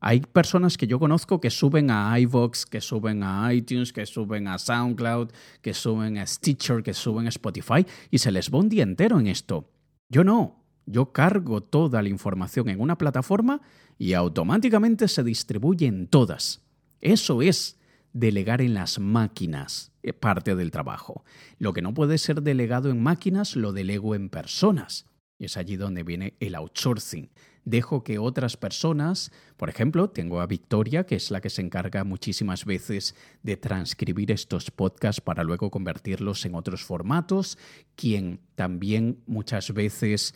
[0.00, 4.48] Hay personas que yo conozco que suben a iVoox, que suben a iTunes, que suben
[4.48, 5.30] a SoundCloud,
[5.62, 9.20] que suben a Stitcher, que suben a Spotify y se les va un día entero
[9.20, 9.70] en esto.
[10.08, 10.65] Yo no.
[10.86, 13.60] Yo cargo toda la información en una plataforma
[13.98, 16.62] y automáticamente se distribuye en todas.
[17.00, 17.78] Eso es
[18.12, 21.24] delegar en las máquinas eh, parte del trabajo.
[21.58, 25.06] Lo que no puede ser delegado en máquinas lo delego en personas.
[25.38, 27.30] Y es allí donde viene el outsourcing.
[27.64, 32.04] Dejo que otras personas, por ejemplo, tengo a Victoria, que es la que se encarga
[32.04, 37.58] muchísimas veces de transcribir estos podcasts para luego convertirlos en otros formatos,
[37.96, 40.34] quien también muchas veces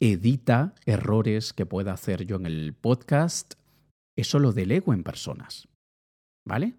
[0.00, 3.54] edita errores que pueda hacer yo en el podcast.
[4.16, 5.68] Eso lo delego en personas.
[6.46, 6.76] ¿Vale?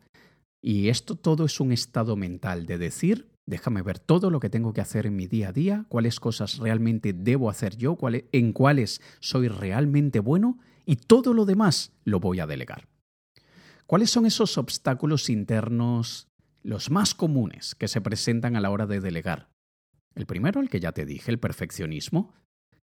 [0.63, 4.73] Y esto todo es un estado mental de decir, déjame ver todo lo que tengo
[4.73, 7.97] que hacer en mi día a día, cuáles cosas realmente debo hacer yo,
[8.31, 12.87] en cuáles soy realmente bueno y todo lo demás lo voy a delegar.
[13.87, 16.27] ¿Cuáles son esos obstáculos internos,
[16.63, 19.49] los más comunes que se presentan a la hora de delegar?
[20.15, 22.33] El primero, el que ya te dije, el perfeccionismo.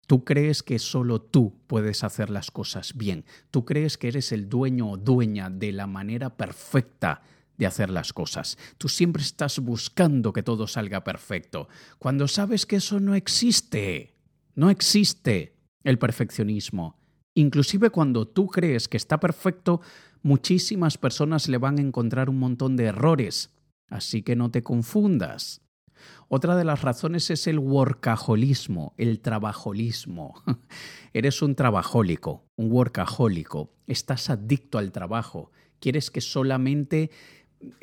[0.07, 3.25] Tú crees que solo tú puedes hacer las cosas bien.
[3.51, 7.23] Tú crees que eres el dueño o dueña de la manera perfecta
[7.59, 8.57] de hacer las cosas.
[8.79, 14.15] Tú siempre estás buscando que todo salga perfecto, cuando sabes que eso no existe.
[14.55, 16.99] No existe el perfeccionismo.
[17.35, 19.81] Inclusive cuando tú crees que está perfecto,
[20.23, 23.51] muchísimas personas le van a encontrar un montón de errores.
[23.89, 25.63] Así que no te confundas.
[26.29, 30.43] Otra de las razones es el workaholismo, el trabajolismo.
[31.13, 33.71] Eres un trabajólico, un workahólico.
[33.87, 35.53] Estás adicto al trabajo.
[35.79, 37.11] Quieres que solamente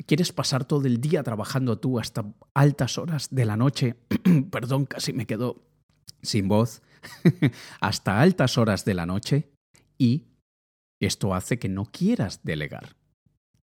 [0.06, 3.96] quieres pasar todo el día trabajando tú hasta altas horas de la noche,
[4.50, 5.62] perdón, casi me quedo
[6.22, 6.82] sin voz,
[7.80, 9.50] hasta altas horas de la noche
[9.98, 10.26] y
[11.00, 12.96] esto hace que no quieras delegar.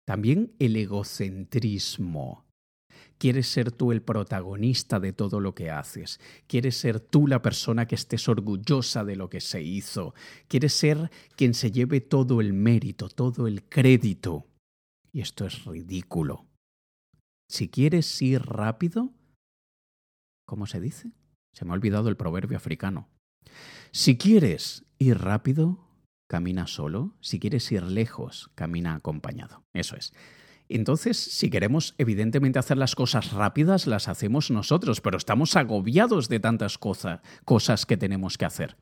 [0.06, 2.47] También el egocentrismo.
[3.18, 6.20] Quieres ser tú el protagonista de todo lo que haces.
[6.48, 10.14] Quieres ser tú la persona que estés orgullosa de lo que se hizo.
[10.48, 14.46] Quieres ser quien se lleve todo el mérito, todo el crédito.
[15.12, 16.46] Y esto es ridículo.
[17.50, 19.14] Si quieres ir rápido,
[20.46, 21.12] ¿cómo se dice?
[21.54, 23.10] Se me ha olvidado el proverbio africano.
[23.92, 25.80] Si quieres ir rápido,
[26.30, 27.16] camina solo.
[27.22, 29.64] Si quieres ir lejos, camina acompañado.
[29.74, 30.14] Eso es.
[30.70, 36.40] Entonces, si queremos evidentemente hacer las cosas rápidas, las hacemos nosotros, pero estamos agobiados de
[36.40, 38.78] tantas cosas que tenemos que hacer.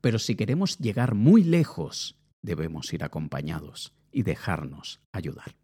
[0.00, 5.56] Pero si queremos llegar muy lejos, debemos ir acompañados y dejarnos ayudar.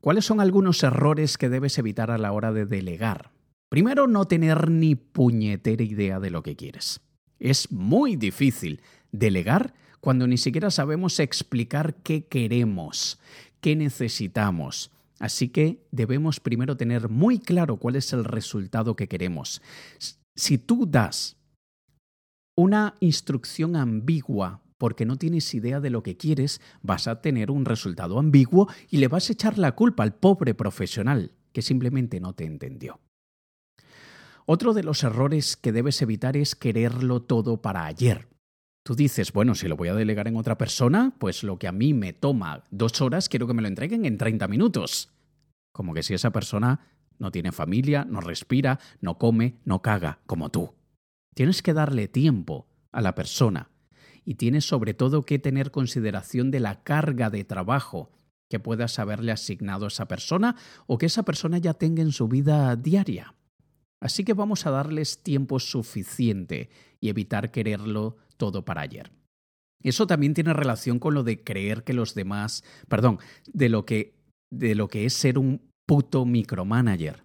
[0.00, 3.30] ¿Cuáles son algunos errores que debes evitar a la hora de delegar?
[3.68, 7.00] Primero, no tener ni puñetera idea de lo que quieres.
[7.38, 8.80] Es muy difícil
[9.12, 13.18] delegar cuando ni siquiera sabemos explicar qué queremos,
[13.74, 14.92] necesitamos.
[15.18, 19.62] Así que debemos primero tener muy claro cuál es el resultado que queremos.
[20.36, 21.36] Si tú das
[22.54, 27.64] una instrucción ambigua porque no tienes idea de lo que quieres, vas a tener un
[27.64, 32.34] resultado ambiguo y le vas a echar la culpa al pobre profesional que simplemente no
[32.34, 33.00] te entendió.
[34.44, 38.28] Otro de los errores que debes evitar es quererlo todo para ayer.
[38.86, 41.72] Tú dices, bueno, si lo voy a delegar en otra persona, pues lo que a
[41.72, 45.10] mí me toma dos horas, quiero que me lo entreguen en 30 minutos.
[45.72, 46.86] Como que si esa persona
[47.18, 50.72] no tiene familia, no respira, no come, no caga, como tú.
[51.34, 53.70] Tienes que darle tiempo a la persona
[54.24, 58.12] y tienes sobre todo que tener consideración de la carga de trabajo
[58.48, 60.54] que puedas haberle asignado a esa persona
[60.86, 63.34] o que esa persona ya tenga en su vida diaria.
[64.06, 69.10] Así que vamos a darles tiempo suficiente y evitar quererlo todo para ayer.
[69.82, 73.18] Eso también tiene relación con lo de creer que los demás, perdón,
[73.52, 74.14] de lo que
[74.48, 77.24] de lo que es ser un puto micromanager.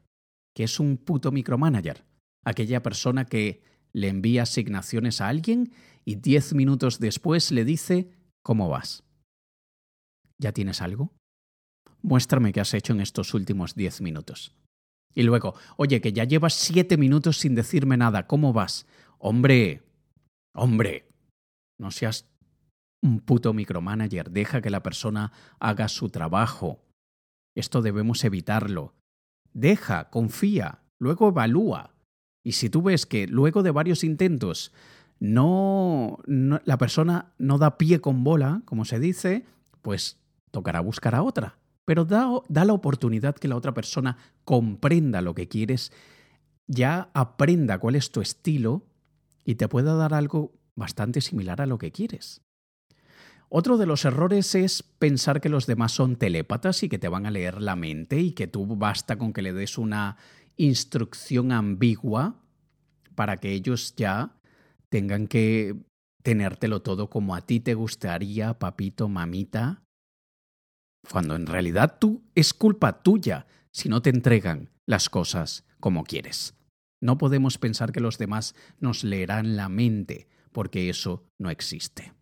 [0.56, 2.04] ¿Qué es un puto micromanager?
[2.44, 3.62] Aquella persona que
[3.94, 5.72] le envía asignaciones a alguien
[6.04, 8.10] y diez minutos después le dice
[8.42, 9.04] ¿Cómo vas?
[10.40, 11.14] ¿Ya tienes algo?
[12.02, 14.56] Muéstrame qué has hecho en estos últimos diez minutos.
[15.14, 18.88] Y luego, oye, que ya llevas siete minutos sin decirme nada, ¿cómo vas?
[19.20, 19.84] Hombre,
[20.54, 21.08] hombre,
[21.80, 22.30] no seas
[23.04, 26.80] un puto micromanager, deja que la persona haga su trabajo.
[27.56, 28.94] Esto debemos evitarlo.
[29.54, 31.94] Deja, confía, luego evalúa.
[32.44, 34.72] Y si tú ves que luego de varios intentos
[35.20, 39.46] no, la persona no da pie con bola, como se dice,
[39.82, 40.20] pues
[40.52, 41.58] tocará buscar a otra.
[41.86, 45.92] Pero da, da la oportunidad que la otra persona comprenda lo que quieres,
[46.68, 48.86] ya aprenda cuál es tu estilo
[49.44, 52.42] y te pueda dar algo bastante similar a lo que quieres.
[53.50, 57.26] Otro de los errores es pensar que los demás son telépatas y que te van
[57.26, 60.16] a leer la mente y que tú basta con que le des una
[60.56, 62.42] instrucción ambigua
[63.16, 64.38] para que ellos ya
[64.88, 65.76] tengan que
[66.24, 69.84] tenértelo todo como a ti te gustaría, papito, mamita,
[71.10, 76.56] cuando en realidad tú es culpa tuya si no te entregan las cosas como quieres.
[77.02, 82.14] No podemos pensar que los demás nos leerán la mente, porque eso no existe.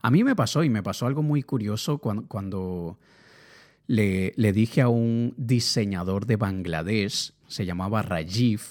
[0.00, 2.98] A mí me pasó y me pasó algo muy curioso cuando,
[3.86, 8.62] le, le, dije a un diseñador de Bangladesh, se llamaba Rajiv,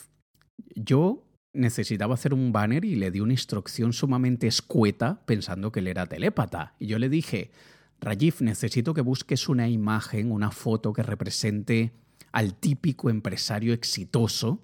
[0.76, 5.88] yo necesitaba hacer un banner y le di una instrucción sumamente escueta pensando que él
[5.88, 6.76] era telépata.
[6.80, 7.52] Y yo le dije,
[8.00, 11.94] Rajiv, necesito que busques una imagen, una foto que represente
[12.32, 14.62] al típico empresario exitoso.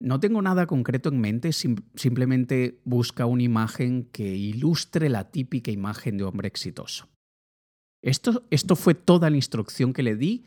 [0.00, 6.16] No tengo nada concreto en mente, simplemente busca una imagen que ilustre la típica imagen
[6.16, 7.08] de hombre exitoso.
[8.02, 10.44] Esto, esto fue toda la instrucción que le di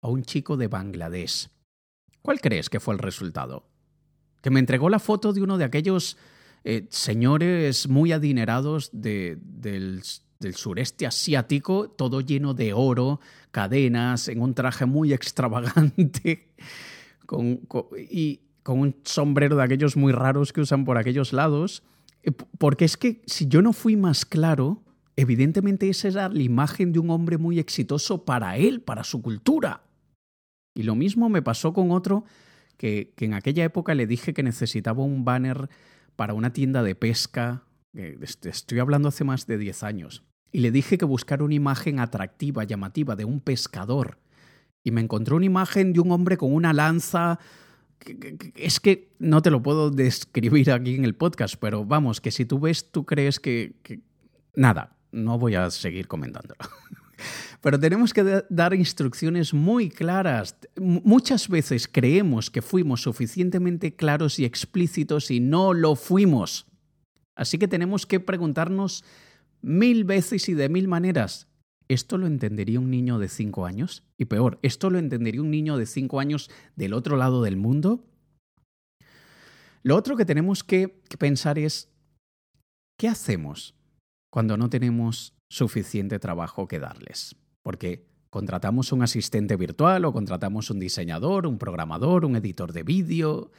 [0.00, 1.50] a un chico de Bangladesh.
[2.20, 3.68] ¿Cuál crees que fue el resultado?
[4.42, 6.16] Que me entregó la foto de uno de aquellos
[6.64, 10.02] eh, señores muy adinerados del,
[10.38, 13.20] del sureste asiático, todo lleno de oro,
[13.50, 16.52] cadenas, en un traje muy extravagante,
[17.26, 17.60] con,
[18.10, 21.82] y con un sombrero de aquellos muy raros que usan por aquellos lados.
[22.22, 24.82] Eh, porque es que si yo no fui más claro,
[25.16, 29.82] evidentemente esa era la imagen de un hombre muy exitoso para él, para su cultura.
[30.74, 32.24] Y lo mismo me pasó con otro
[32.76, 35.70] que, que en aquella época le dije que necesitaba un banner
[36.16, 37.65] para una tienda de pesca
[37.96, 42.64] estoy hablando hace más de 10 años, y le dije que buscara una imagen atractiva,
[42.64, 44.18] llamativa, de un pescador.
[44.82, 47.38] Y me encontró una imagen de un hombre con una lanza.
[48.54, 52.46] Es que no te lo puedo describir aquí en el podcast, pero vamos, que si
[52.46, 53.74] tú ves, tú crees que...
[54.54, 56.60] Nada, no voy a seguir comentándolo.
[57.60, 60.56] Pero tenemos que dar instrucciones muy claras.
[60.76, 66.65] Muchas veces creemos que fuimos suficientemente claros y explícitos y no lo fuimos.
[67.36, 69.04] Así que tenemos que preguntarnos
[69.62, 71.48] mil veces y de mil maneras,
[71.88, 74.02] ¿esto lo entendería un niño de cinco años?
[74.16, 78.04] Y peor, ¿esto lo entendería un niño de cinco años del otro lado del mundo?
[79.82, 81.92] Lo otro que tenemos que pensar es,
[82.98, 83.74] ¿qué hacemos
[84.32, 87.36] cuando no tenemos suficiente trabajo que darles?
[87.62, 93.50] Porque contratamos un asistente virtual o contratamos un diseñador, un programador, un editor de vídeo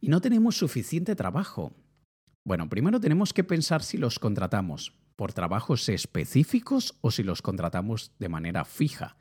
[0.00, 1.72] y no tenemos suficiente trabajo.
[2.44, 8.12] Bueno, primero tenemos que pensar si los contratamos por trabajos específicos o si los contratamos
[8.18, 9.16] de manera fija.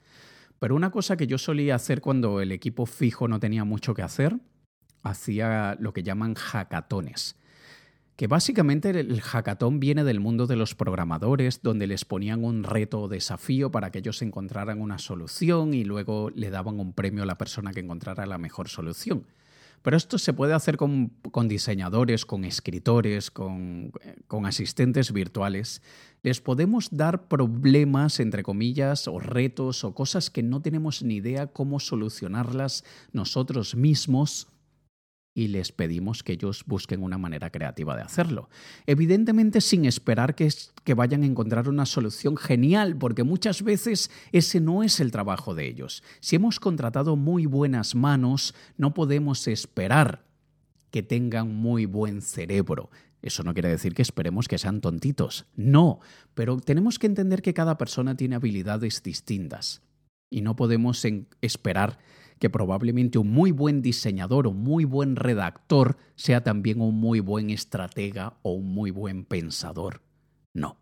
[0.59, 4.01] Pero una cosa que yo solía hacer cuando el equipo fijo no tenía mucho que
[4.01, 4.37] hacer,
[5.03, 7.35] hacía lo que llaman hackatones.
[8.15, 13.01] Que básicamente el hackatón viene del mundo de los programadores, donde les ponían un reto
[13.01, 17.27] o desafío para que ellos encontraran una solución y luego le daban un premio a
[17.27, 19.25] la persona que encontrara la mejor solución.
[19.81, 21.11] Pero esto se puede hacer con,
[21.47, 23.91] diseñadores, con escritores, con,
[24.45, 25.81] asistentes virtuales.
[26.23, 31.47] Les podemos dar problemas, entre comillas, o retos o cosas que no tenemos ni idea
[31.47, 34.47] cómo solucionarlas nosotros mismos
[35.37, 38.49] y les pedimos que ellos busquen una manera creativa de hacerlo.
[38.87, 40.51] Evidentemente sin esperar que,
[40.83, 45.53] que, vayan a encontrar una solución genial, porque muchas veces ese no es el trabajo
[45.53, 46.01] de ellos.
[46.21, 50.25] Si hemos contratado muy buenas manos, no podemos esperar
[50.89, 52.89] que tengan muy buen cerebro.
[53.21, 55.45] Eso no quiere decir que esperemos que sean tontitos.
[55.55, 55.99] No,
[56.33, 59.83] pero tenemos que entender que cada persona tiene habilidades distintas
[60.31, 61.05] y no podemos
[61.41, 61.99] esperar
[62.39, 67.49] que probablemente un muy buen diseñador o muy buen redactor sea también un muy buen
[67.49, 70.01] estratega o un muy buen pensador.
[70.53, 70.77] No.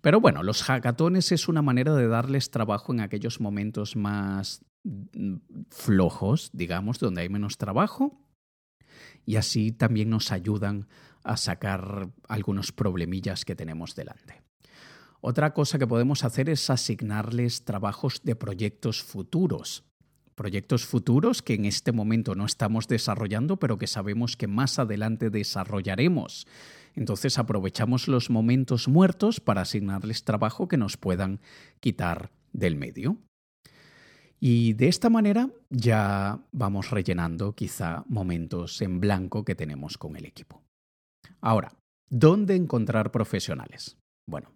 [0.00, 5.36] Pero bueno, los hackatones es una manera de darles trabajo en aquellos momentos más mm,
[5.70, 8.18] flojos, digamos, donde hay menos trabajo,
[9.26, 10.88] y así también nos ayudan
[11.22, 14.42] a sacar algunos problemillas que tenemos delante.
[15.20, 19.89] Otra cosa que podemos hacer es asignarles trabajos de proyectos futuros
[20.40, 25.28] proyectos futuros que en este momento no estamos desarrollando, pero que sabemos que más adelante
[25.28, 26.46] desarrollaremos.
[26.94, 31.40] Entonces aprovechamos los momentos muertos para asignarles trabajo que nos puedan
[31.80, 33.18] quitar del medio.
[34.40, 40.24] Y de esta manera ya vamos rellenando quizá momentos en blanco que tenemos con el
[40.24, 40.62] equipo.
[41.42, 41.74] Ahora,
[42.08, 43.98] ¿dónde encontrar profesionales?
[44.26, 44.54] Bueno,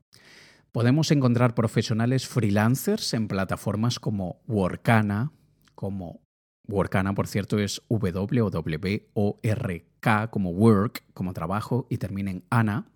[0.72, 5.30] podemos encontrar profesionales freelancers en plataformas como Workana,
[5.74, 6.20] como
[6.66, 11.98] Workana, por cierto, es W o W O R K como work, como trabajo, y
[11.98, 12.90] termina en ANA.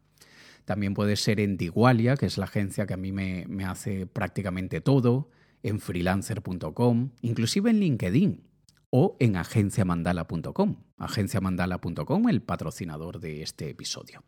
[0.65, 4.07] También puede ser en Digualia, que es la agencia que a mí me, me hace
[4.07, 5.31] prácticamente todo,
[5.63, 8.45] en freelancer.com, inclusive en LinkedIn
[8.91, 10.77] o en agenciamandala.com.
[10.97, 14.25] Agenciamandala.com, el patrocinador de este episodio.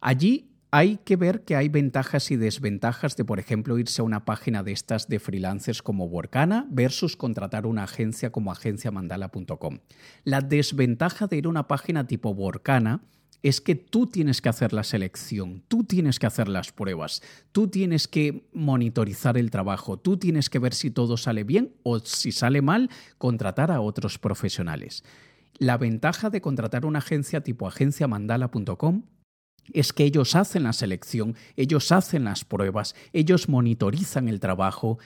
[0.00, 4.24] Allí hay que ver que hay ventajas y desventajas de, por ejemplo, irse a una
[4.24, 9.78] página de estas de freelancers como Workana versus contratar una agencia como agenciamandala.com.
[10.24, 13.02] La desventaja de ir a una página tipo Workana
[13.42, 17.68] es que tú tienes que hacer la selección, tú tienes que hacer las pruebas, tú
[17.68, 22.32] tienes que monitorizar el trabajo, tú tienes que ver si todo sale bien o si
[22.32, 25.04] sale mal, contratar a otros profesionales.
[25.58, 29.02] La ventaja de contratar una agencia tipo agenciamandala.com
[29.72, 34.98] es que ellos hacen la selección, ellos hacen las pruebas, ellos monitorizan el trabajo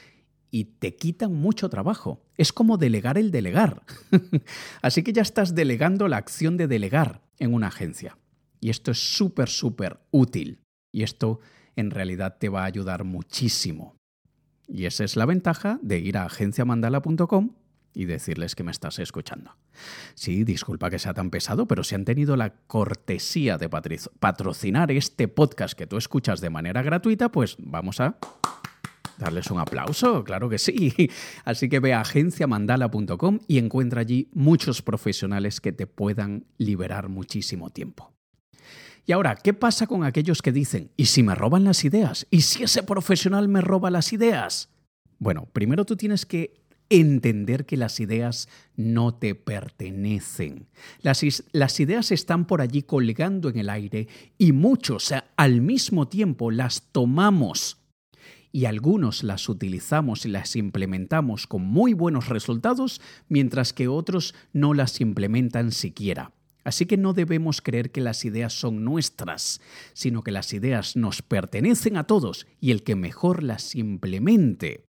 [0.51, 2.23] y te quitan mucho trabajo.
[2.37, 3.83] Es como delegar el delegar.
[4.83, 8.19] Así que ya estás delegando la acción de delegar en una agencia.
[8.61, 10.61] Y esto es súper, súper útil.
[10.93, 11.41] Y esto
[11.75, 13.97] en realidad te va a ayudar muchísimo.
[14.69, 17.55] Y esa es la ventaja de ir a agenciamandala.com
[17.95, 19.57] y decirles que me estás escuchando.
[20.15, 25.29] Sí, disculpa que sea tan pesado, pero si han tenido la cortesía de patrocinar este
[25.29, 28.17] podcast que tú escuchas de manera gratuita, pues vamos a
[29.19, 31.11] darles un aplauso, claro que sí.
[31.45, 37.71] Así que ve a agenciamandala.com y encuentra allí muchos profesionales que te puedan liberar muchísimo
[37.71, 38.13] tiempo.
[39.05, 42.27] Y ahora, ¿qué pasa con aquellos que dicen, ¿y si me roban las ideas?
[42.31, 44.69] ¿Y si ese profesional me roba las ideas?
[45.19, 46.62] Bueno, primero tú tienes que
[47.01, 50.67] entender que las ideas no te pertenecen.
[51.01, 51.23] Las,
[51.81, 57.79] ideas están por allí colgando en el aire y muchos al mismo tiempo las tomamos
[58.53, 64.75] y algunos las utilizamos y las implementamos con muy buenos resultados, mientras que otros no
[64.75, 66.33] las implementan siquiera.
[66.63, 69.61] Así que no debemos creer que las ideas son nuestras,
[69.95, 74.85] sino que las ideas nos pertenecen a todos y el que mejor las implemente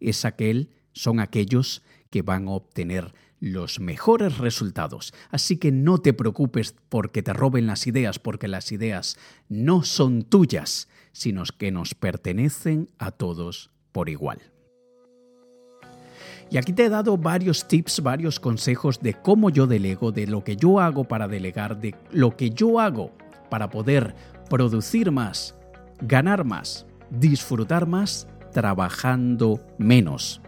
[0.00, 5.12] es aquel son aquellos que van a obtener los mejores resultados.
[5.30, 9.18] Así que no te preocupes porque te roben las ideas, porque las ideas
[9.48, 14.40] no son tuyas, sino que nos pertenecen a todos por igual.
[16.50, 20.44] Y aquí te he dado varios tips, varios consejos de cómo yo delego, de lo
[20.44, 23.10] que yo hago para delegar, de lo que yo hago
[23.50, 24.14] para poder
[24.50, 25.56] producir más,
[26.00, 30.42] ganar más, disfrutar más, trabajando menos.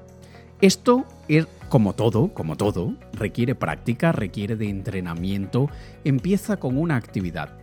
[0.64, 5.68] Esto es como todo, como todo, requiere práctica, requiere de entrenamiento.
[6.04, 7.58] Empieza con una actividad.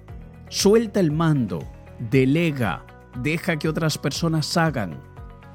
[0.49, 1.68] Suelta el mando,
[2.12, 2.86] delega,
[3.24, 5.02] deja que otras personas hagan,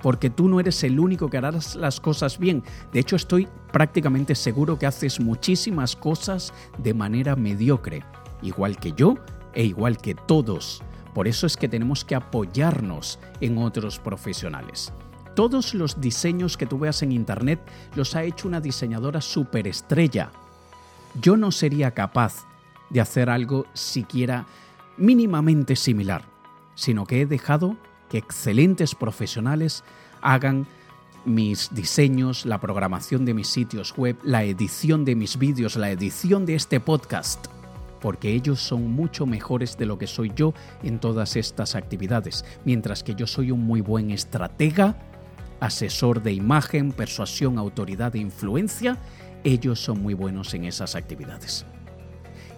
[0.03, 2.65] porque tú no eres el único que harás las cosas bien.
[2.93, 8.03] De hecho, estoy prácticamente seguro que haces muchísimas cosas de manera mediocre,
[8.43, 9.19] igual que yo
[9.55, 10.83] e igual que todos.
[11.15, 14.93] Por eso es que tenemos que apoyarnos en otros profesionales.
[15.37, 17.61] Todos los diseños que tú veas en Internet
[17.95, 20.31] los ha hecho una diseñadora superestrella.
[21.21, 22.47] Yo no sería capaz
[22.89, 24.47] de hacer algo siquiera
[24.97, 26.23] mínimamente similar,
[26.75, 27.77] sino que he dejado
[28.09, 29.85] que excelentes profesionales
[30.23, 30.67] hagan
[31.27, 36.47] mis diseños, la programación de mis sitios web, la edición de mis vídeos, la edición
[36.47, 37.49] de este podcast,
[38.01, 43.03] porque ellos son mucho mejores de lo que soy yo en todas estas actividades, mientras
[43.03, 44.97] que yo soy un muy buen estratega
[45.61, 48.99] asesor de imagen, persuasión, autoridad e influencia,
[49.45, 51.67] ellos son muy buenos en esas actividades.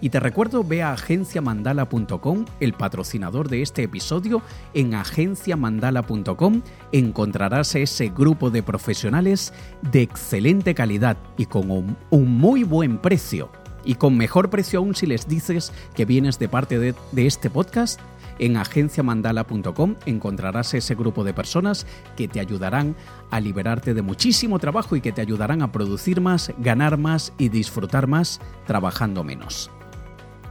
[0.01, 4.41] Y te recuerdo, ve a agenciamandala.com, el patrocinador de este episodio.
[4.73, 9.53] En agenciamandala.com encontrarás ese grupo de profesionales
[9.91, 13.51] de excelente calidad y con un, muy buen precio.
[13.83, 17.99] Y con mejor precio aún si les dices que vienes de parte de este podcast
[18.39, 21.85] en agenciamandala.com encontrarás ese grupo de personas
[22.17, 22.95] que te ayudarán
[23.29, 27.49] a liberarte de muchísimo trabajo y que te ayudarán a producir más, ganar más y
[27.49, 29.69] disfrutar más trabajando menos.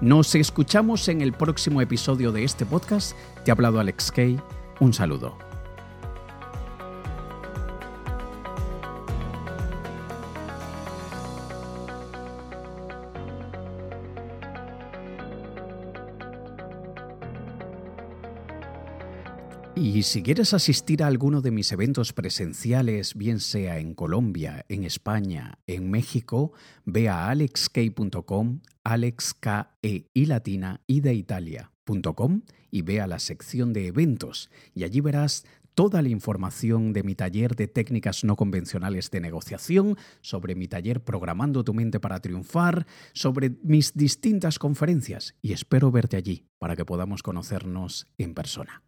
[0.00, 3.16] Nos escuchamos en el próximo episodio de este podcast.
[3.44, 4.38] Te ha hablado Alex Kay.
[4.78, 5.47] Un saludo.
[19.80, 24.82] Y si quieres asistir a alguno de mis eventos presenciales, bien sea en Colombia, en
[24.82, 26.52] España, en México,
[26.84, 29.46] ve a alexk.com, alexk
[29.82, 35.00] e y latina y de Italia.com y ve a la sección de eventos y allí
[35.00, 40.66] verás toda la información de mi taller de técnicas no convencionales de negociación, sobre mi
[40.66, 46.74] taller Programando tu mente para triunfar, sobre mis distintas conferencias y espero verte allí para
[46.74, 48.82] que podamos conocernos en persona.